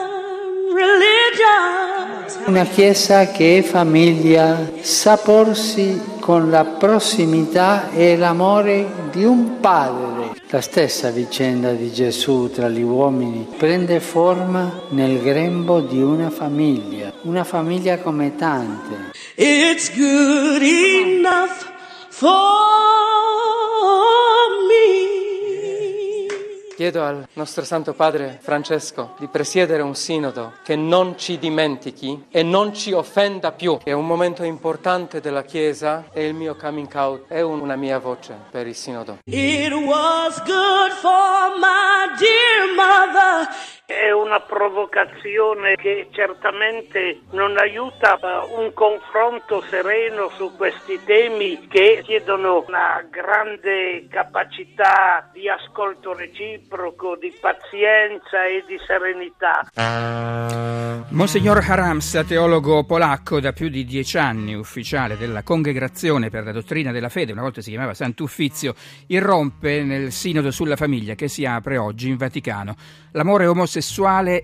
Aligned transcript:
religion. 0.74 2.44
Una 2.48 2.66
Chiesa 2.66 3.28
che 3.32 3.60
è 3.60 3.62
famiglia 3.62 4.70
sa 4.82 5.16
porsi 5.16 6.02
con 6.20 6.50
la 6.50 6.66
prossimità 6.66 7.90
e 7.92 8.18
l'amore 8.18 8.86
di 9.12 9.24
un 9.24 9.62
padre. 9.62 10.34
La 10.50 10.60
stessa 10.62 11.10
vicenda 11.10 11.72
di 11.72 11.92
Gesù 11.92 12.50
tra 12.52 12.68
gli 12.68 12.82
uomini 12.82 13.48
prende 13.58 14.00
forma 14.00 14.82
nel 14.90 15.22
grembo 15.22 15.80
di 15.82 16.02
una 16.02 16.30
famiglia, 16.30 17.05
una 17.26 17.44
famiglia 17.44 17.98
come 18.00 18.36
tante. 18.36 19.12
It's 19.36 19.92
good 19.96 20.62
enough 20.62 21.66
for 22.10 22.34
me. 24.68 25.14
Chiedo 26.76 27.04
al 27.04 27.26
nostro 27.34 27.64
Santo 27.64 27.94
Padre 27.94 28.38
Francesco 28.42 29.16
di 29.18 29.28
presiedere 29.28 29.82
un 29.82 29.96
sinodo 29.96 30.54
che 30.64 30.76
non 30.76 31.18
ci 31.18 31.40
dimentichi 31.40 32.26
e 32.30 32.44
non 32.44 32.74
ci 32.76 32.92
offenda 32.92 33.54
più. 33.54 33.80
È 33.82 33.94
un 33.94 34.06
momento 34.06 34.44
importante 34.44 35.22
della 35.22 35.44
Chiesa 35.44 36.10
e 36.14 36.28
il 36.28 36.34
mio 36.36 36.56
coming 36.56 36.94
out 36.94 37.28
è 37.30 37.40
un- 37.42 37.62
una 37.62 37.76
mia 37.78 37.98
voce 38.00 38.38
per 38.52 38.68
il 38.68 38.76
sinodo. 38.76 39.20
It 39.24 39.72
was 39.72 40.38
good 40.44 40.92
for 41.00 41.58
my 41.58 42.14
dear 42.20 42.76
mother. 42.76 43.48
È 43.88 44.10
una 44.10 44.40
provocazione 44.40 45.76
che 45.76 46.08
certamente 46.10 47.20
non 47.34 47.56
aiuta 47.56 48.18
un 48.58 48.74
confronto 48.74 49.62
sereno 49.70 50.32
su 50.36 50.56
questi 50.58 51.00
temi 51.06 51.68
che 51.68 52.02
chiedono 52.04 52.66
una 52.68 53.06
grande 53.08 54.08
capacità 54.10 55.30
di 55.32 55.48
ascolto 55.48 56.16
reciproco, 56.16 57.16
di 57.16 57.32
pazienza 57.40 58.44
e 58.48 58.64
di 58.66 58.80
serenità. 58.88 59.70
Monsignor 61.10 61.64
Haramsa, 61.66 62.24
teologo 62.24 62.86
polacco 62.86 63.40
da 63.40 63.54
più 63.54 63.70
di 63.70 63.86
dieci 63.86 64.18
anni, 64.18 64.56
ufficiale 64.56 65.16
della 65.16 65.44
Congregazione 65.44 66.32
per 66.32 66.44
la 66.44 66.52
dottrina 66.52 66.92
della 66.92 67.10
fede, 67.10 67.34
una 67.34 67.44
volta 67.44 67.62
si 67.62 67.70
chiamava 67.70 67.94
Sant'Uffizio, 67.94 68.74
irrompe 69.08 69.84
nel 69.84 70.12
Sinodo 70.12 70.50
sulla 70.50 70.76
famiglia 70.76 71.14
che 71.14 71.28
si 71.28 71.46
apre 71.46 71.78
oggi 71.78 72.10
in 72.10 72.18
Vaticano. 72.18 72.76
L'amore 73.12 73.46
omosessuale 73.46 73.75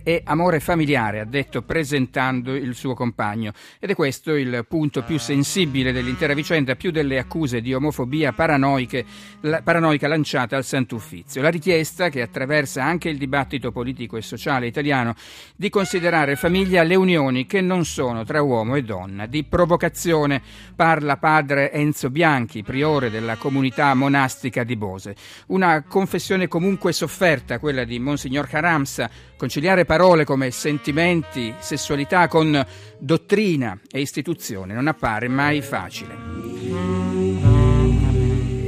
è 0.03 0.21
amore 0.25 0.59
familiare, 0.59 1.19
ha 1.19 1.25
detto 1.25 1.61
presentando 1.61 2.55
il 2.55 2.75
suo 2.75 2.93
compagno. 2.93 3.51
Ed 3.79 3.89
è 3.89 3.95
questo 3.95 4.35
il 4.35 4.65
punto 4.67 5.03
più 5.03 5.19
sensibile 5.19 5.91
dell'intera 5.91 6.33
vicenda, 6.33 6.75
più 6.75 6.91
delle 6.91 7.17
accuse 7.17 7.61
di 7.61 7.73
omofobia 7.73 8.33
paranoiche, 8.33 9.05
la- 9.41 9.61
paranoica 9.61 10.07
lanciate 10.07 10.55
al 10.55 10.63
Sant'Uffizio. 10.63 11.41
La 11.41 11.49
richiesta, 11.49 12.09
che 12.09 12.21
attraversa 12.21 12.83
anche 12.83 13.09
il 13.09 13.17
dibattito 13.17 13.71
politico 13.71 14.17
e 14.17 14.21
sociale 14.21 14.67
italiano, 14.67 15.15
di 15.55 15.69
considerare 15.69 16.35
famiglia 16.35 16.83
le 16.83 16.95
unioni 16.95 17.45
che 17.45 17.61
non 17.61 17.85
sono 17.85 18.23
tra 18.23 18.41
uomo 18.41 18.75
e 18.75 18.83
donna. 18.83 19.25
Di 19.25 19.43
provocazione 19.43 20.41
parla 20.75 21.17
padre 21.17 21.71
Enzo 21.71 22.09
Bianchi, 22.09 22.63
priore 22.63 23.09
della 23.09 23.35
comunità 23.35 23.93
monastica 23.93 24.63
di 24.63 24.75
Bose. 24.75 25.15
Una 25.47 25.83
confessione 25.83 26.47
comunque 26.47 26.93
sofferta, 26.93 27.59
quella 27.59 27.83
di 27.83 27.99
Monsignor 27.99 28.47
Caramsa, 28.47 29.09
conciliare 29.37 29.85
parole 29.85 30.23
come 30.23 30.51
sentimenti, 30.51 31.53
sessualità 31.59 32.27
con 32.27 32.65
dottrina 32.99 33.79
e 33.89 33.99
istituzione 33.99 34.73
non 34.73 34.87
appare 34.87 35.27
mai 35.27 35.61
facile. 35.61 36.40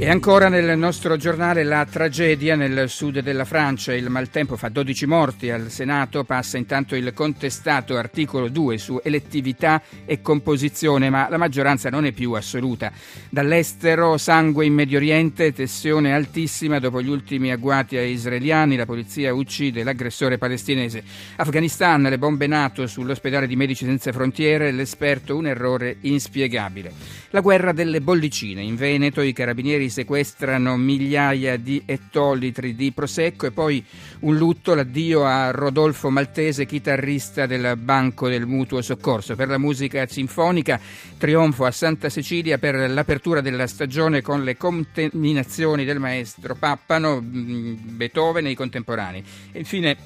E 0.04 0.10
ancora 0.10 0.50
nel 0.50 0.76
nostro 0.76 1.16
giornale 1.16 1.64
la 1.64 1.86
tragedia 1.90 2.56
nel 2.56 2.90
sud 2.90 3.20
della 3.20 3.46
Francia, 3.46 3.94
il 3.94 4.10
maltempo 4.10 4.54
fa 4.54 4.68
12 4.68 5.06
morti, 5.06 5.48
al 5.48 5.70
Senato 5.70 6.24
passa 6.24 6.58
intanto 6.58 6.94
il 6.94 7.14
contestato 7.14 7.96
articolo 7.96 8.50
2 8.50 8.76
su 8.76 9.00
elettività 9.02 9.80
e 10.04 10.20
composizione, 10.20 11.08
ma 11.08 11.30
la 11.30 11.38
maggioranza 11.38 11.88
non 11.88 12.04
è 12.04 12.12
più 12.12 12.32
assoluta. 12.32 12.92
Dall'estero 13.30 14.18
sangue 14.18 14.66
in 14.66 14.74
Medio 14.74 14.98
Oriente, 14.98 15.54
tensione 15.54 16.12
altissima 16.12 16.78
dopo 16.78 17.00
gli 17.00 17.08
ultimi 17.08 17.50
agguati 17.50 17.96
ai 17.96 18.12
israeliani, 18.12 18.76
la 18.76 18.84
polizia 18.84 19.32
uccide 19.32 19.84
l'aggressore 19.84 20.36
palestinese. 20.36 21.02
Afghanistan, 21.36 22.02
le 22.02 22.18
bombe 22.18 22.46
NATO 22.46 22.86
sull'ospedale 22.86 23.46
di 23.46 23.56
Medici 23.56 23.86
Senza 23.86 24.12
Frontiere, 24.12 24.70
l'esperto 24.70 25.34
un 25.34 25.46
errore 25.46 25.96
inspiegabile. 26.00 26.92
La 27.30 27.40
guerra 27.40 27.72
delle 27.72 28.02
bollicine, 28.02 28.60
in 28.60 28.76
Veneto 28.76 29.22
i 29.22 29.32
carabinieri 29.32 29.92
sequestrano 29.94 30.76
migliaia 30.76 31.56
di 31.56 31.80
ettolitri 31.86 32.74
di 32.74 32.90
prosecco 32.90 33.46
e 33.46 33.52
poi 33.52 33.84
un 34.20 34.36
lutto, 34.36 34.74
l'addio 34.74 35.24
a 35.24 35.52
Rodolfo 35.52 36.10
Maltese, 36.10 36.66
chitarrista 36.66 37.46
del 37.46 37.76
Banco 37.76 38.28
del 38.28 38.44
Mutuo 38.44 38.82
Soccorso. 38.82 39.36
Per 39.36 39.46
la 39.46 39.58
musica 39.58 40.04
sinfonica, 40.08 40.80
trionfo 41.16 41.64
a 41.64 41.70
Santa 41.70 42.08
Cecilia 42.08 42.58
per 42.58 42.90
l'apertura 42.90 43.40
della 43.40 43.68
stagione 43.68 44.20
con 44.20 44.42
le 44.42 44.56
contaminazioni 44.56 45.84
del 45.84 46.00
maestro 46.00 46.56
Pappano, 46.56 47.20
mh, 47.20 47.78
Beethoven 47.96 48.46
e 48.46 48.50
i 48.50 48.54
contemporanei. 48.56 49.24
E 49.52 49.58
infine 49.60 49.96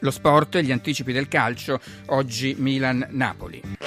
lo 0.00 0.12
sport 0.12 0.54
e 0.54 0.62
gli 0.62 0.70
anticipi 0.70 1.12
del 1.12 1.26
calcio, 1.26 1.80
oggi 2.06 2.54
Milan-Napoli. 2.56 3.85